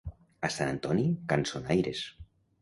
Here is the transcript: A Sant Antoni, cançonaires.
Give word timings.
A 0.47 0.49
Sant 0.55 0.71
Antoni, 0.71 1.05
cançonaires. 1.35 2.03